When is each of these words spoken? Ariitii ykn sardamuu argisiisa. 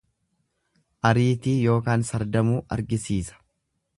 Ariitii 1.09 1.53
ykn 1.75 2.07
sardamuu 2.11 2.57
argisiisa. 2.79 3.41